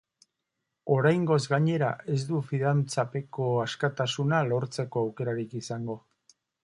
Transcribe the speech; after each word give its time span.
Oraingoz, 0.93 1.37
gainera, 1.51 1.89
ez 2.15 2.17
du 2.29 2.39
fidantzapeko 2.47 3.51
askatasuna 3.67 4.41
lortzeko 4.53 5.05
aukerarik 5.07 5.55
izango. 5.61 5.99